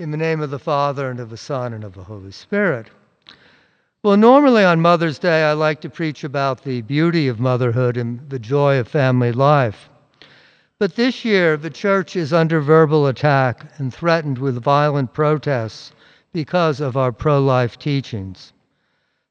[0.00, 2.88] In the name of the Father, and of the Son, and of the Holy Spirit.
[4.02, 8.28] Well, normally on Mother's Day, I like to preach about the beauty of motherhood and
[8.28, 9.88] the joy of family life.
[10.80, 15.92] But this year, the church is under verbal attack and threatened with violent protests
[16.32, 18.52] because of our pro life teachings.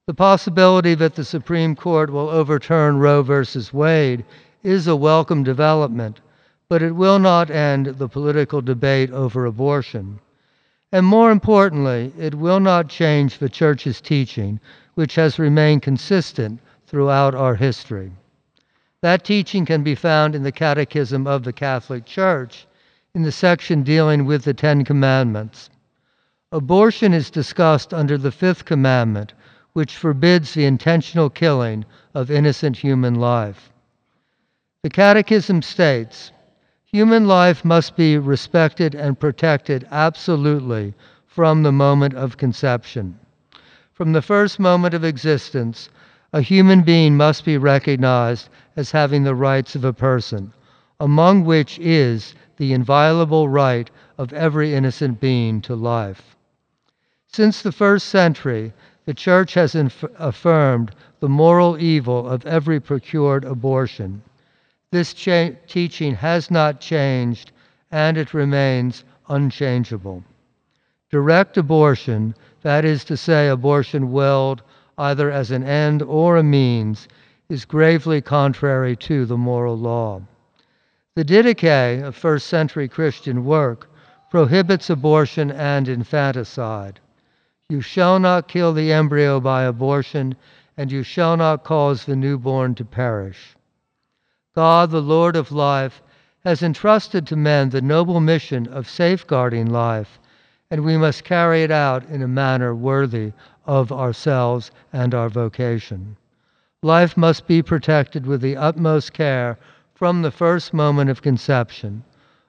[0.08, 3.44] The possibility that the Supreme Court will overturn Roe v.
[3.74, 4.24] Wade
[4.64, 6.22] is a welcome development,
[6.70, 10.22] but it will not end the political debate over abortion.
[10.94, 14.60] And more importantly, it will not change the Church's teaching,
[14.94, 18.12] which has remained consistent throughout our history.
[19.02, 22.68] That teaching can be found in the Catechism of the Catholic Church
[23.16, 25.72] in the section dealing with the Ten Commandments.
[26.52, 29.34] Abortion is discussed under the Fifth Commandment,
[29.74, 33.74] which forbids the intentional killing of innocent human life.
[34.84, 36.32] The Catechism states
[36.94, 40.94] Human life must be respected and protected absolutely
[41.26, 43.18] from the moment of conception.
[43.92, 45.90] From the first moment of existence,
[46.34, 50.54] a human being must be recognized as having the rights of a person,
[51.00, 53.90] among which is the inviolable right
[54.20, 56.36] of every innocent being to life.
[57.26, 58.72] Since the first century,
[59.06, 64.22] the Church has inf- affirmed the moral evil of every procured abortion.
[64.94, 67.52] This cha- teaching has not changed
[67.90, 70.24] and it remains unchangeable.
[71.10, 74.62] Direct abortion, that is to say, abortion willed
[75.00, 77.08] either as an end or a means,
[77.50, 80.22] is gravely contrary to the moral law.
[81.16, 83.90] The Didache, a first century Christian work,
[84.30, 87.00] prohibits abortion and infanticide.
[87.68, 90.36] You shall not kill the embryo by abortion,
[90.78, 93.56] and you shall not cause the newborn to perish.
[94.56, 96.04] God, the Lord of life,
[96.44, 100.20] has entrusted to men the noble mission of safeguarding life,
[100.70, 103.32] and we must carry it out in a manner worthy
[103.66, 106.18] of ourselves and our vocation.
[106.84, 109.58] Life must be protected with the utmost care
[109.96, 112.04] from the first moment of conception.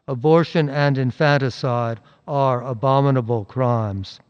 [0.07, 4.21] Abortion and infanticide are abominable crimes.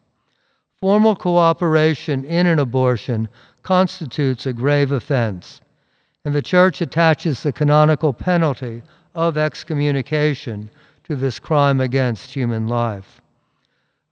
[0.81, 3.29] Formal cooperation in an abortion
[3.65, 5.61] constitutes a grave offense
[6.25, 8.83] and the Church attaches the canonical penalty
[9.15, 10.71] of excommunication
[11.05, 13.21] to this crime against human life.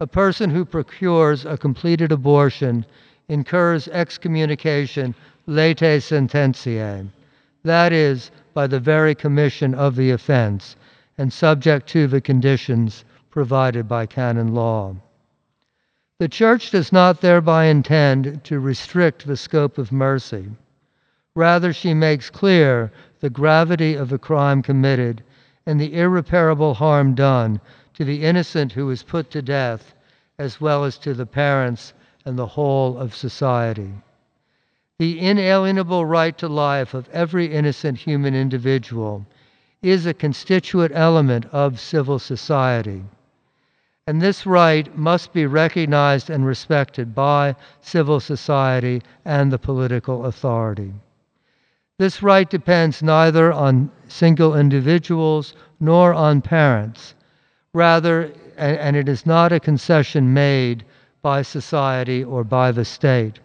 [0.00, 2.84] A person who procures a completed abortion
[3.28, 5.14] incurs excommunication
[5.48, 7.08] latae sententiae,
[7.62, 10.76] that is, by the very commission of the offense,
[11.16, 14.94] and subject to the conditions provided by canon law.
[16.18, 20.50] The Church does not thereby intend to restrict the scope of mercy.
[21.34, 25.22] Rather, she makes clear the gravity of the crime committed
[25.65, 27.59] and the irreparable harm done
[27.94, 29.94] to the innocent who is put to death,
[30.38, 31.94] as well as to the parents
[32.26, 33.94] and the whole of society.
[34.98, 39.25] The inalienable right to life of every innocent human individual
[39.81, 43.04] is a constituent element of civil society.
[44.06, 50.92] And this right must be recognized and respected by civil society and the political authority.
[52.02, 57.14] This right depends neither on single individuals nor on parents.
[57.72, 60.84] Rather, and it is not a concession made
[61.22, 63.38] by society or by the state.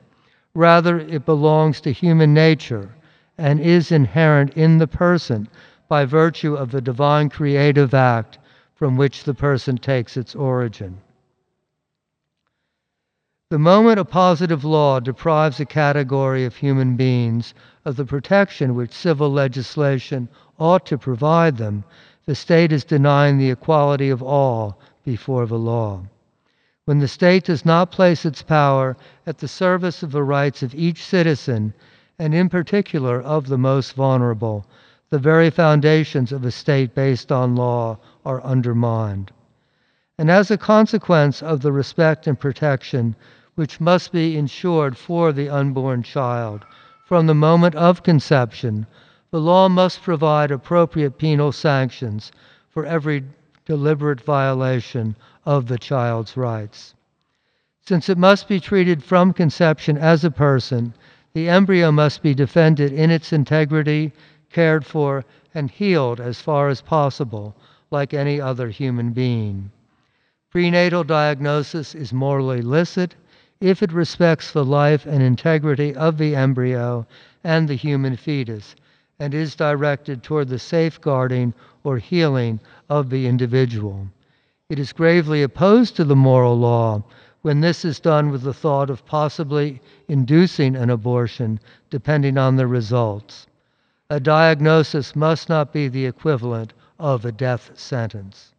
[0.55, 2.89] Rather, it belongs to human nature
[3.37, 5.47] and is inherent in the person
[5.87, 8.39] by virtue of the divine creative act
[8.73, 10.97] from which the person takes its origin.
[13.49, 17.53] The moment a positive law deprives a category of human beings
[17.85, 20.27] of the protection which civil legislation
[20.59, 21.85] ought to provide them,
[22.25, 26.01] the state is denying the equality of all before the law.
[26.83, 30.75] When the state does not place its power at the service of the rights of
[30.75, 31.73] each citizen,
[32.19, 34.65] and in particular of the most vulnerable,
[35.09, 39.31] the very foundations of a state based on law are undermined.
[40.19, 43.15] And as a consequence of the respect and protection
[43.57, 46.63] which must be ensured for the unborn child.
[47.03, 48.85] From the moment of conception,
[49.31, 52.31] the law must provide appropriate penal sanctions
[52.69, 53.23] for every
[53.65, 56.93] deliberate violation of the child's rights.
[57.81, 60.93] Since it must be treated from conception as a person,
[61.33, 64.13] the embryo must be defended in its integrity,
[64.51, 65.25] cared for,
[65.55, 67.55] and healed as far as possible,
[67.89, 69.71] like any other human being.
[70.51, 73.15] Prenatal diagnosis is morally licit
[73.59, 77.05] if it respects the life and integrity of the embryo
[77.43, 78.75] and the human fetus
[79.19, 82.59] and is directed toward the safeguarding or healing
[82.89, 84.07] of the individual.
[84.69, 87.03] It is gravely opposed to the moral law
[87.41, 91.59] when this is done with the thought of possibly inducing an abortion
[91.89, 93.47] depending on the results.
[94.09, 98.53] A diagnosis must not be the equivalent of a death sentence.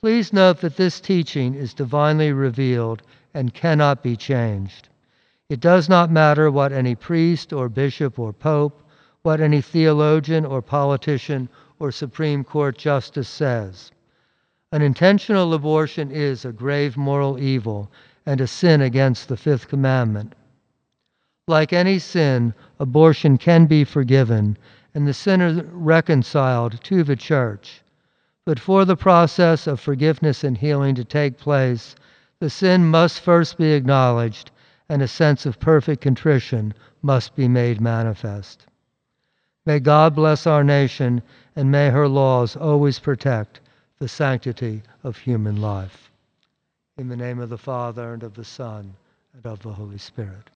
[0.00, 3.02] Please note that this teaching is divinely revealed
[3.34, 4.88] and cannot be changed.
[5.48, 8.82] It does not matter what any priest or bishop or pope,
[9.22, 11.48] what any theologian or politician
[11.78, 13.90] or Supreme Court justice says.
[14.72, 17.90] An intentional abortion is a grave moral evil
[18.24, 20.34] and a sin against the fifth commandment.
[21.48, 24.56] Like any sin, abortion can be forgiven
[24.94, 27.82] and the sinner reconciled to the church.
[28.44, 31.94] But for the process of forgiveness and healing to take place,
[32.42, 34.50] the sin must first be acknowledged
[34.88, 38.66] and a sense of perfect contrition must be made manifest.
[39.64, 41.22] May God bless our nation
[41.54, 43.60] and may her laws always protect
[44.00, 46.10] the sanctity of human life.
[46.96, 48.92] In the name of the Father, and of the Son,
[49.34, 50.50] and of the Holy Spirit.